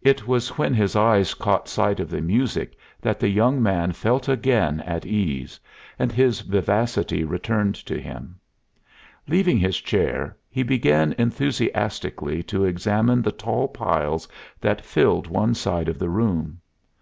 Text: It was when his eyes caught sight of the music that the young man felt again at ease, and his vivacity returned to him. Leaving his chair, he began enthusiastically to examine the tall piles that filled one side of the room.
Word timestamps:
It 0.00 0.26
was 0.26 0.56
when 0.56 0.72
his 0.72 0.96
eyes 0.96 1.34
caught 1.34 1.68
sight 1.68 2.00
of 2.00 2.08
the 2.08 2.22
music 2.22 2.78
that 3.02 3.20
the 3.20 3.28
young 3.28 3.62
man 3.62 3.92
felt 3.92 4.26
again 4.26 4.80
at 4.86 5.04
ease, 5.04 5.60
and 5.98 6.10
his 6.10 6.40
vivacity 6.40 7.24
returned 7.24 7.74
to 7.74 8.00
him. 8.00 8.36
Leaving 9.28 9.58
his 9.58 9.78
chair, 9.78 10.34
he 10.48 10.62
began 10.62 11.14
enthusiastically 11.18 12.42
to 12.44 12.64
examine 12.64 13.20
the 13.20 13.32
tall 13.32 13.68
piles 13.68 14.26
that 14.62 14.80
filled 14.82 15.26
one 15.26 15.52
side 15.52 15.90
of 15.90 15.98
the 15.98 16.08
room. 16.08 16.62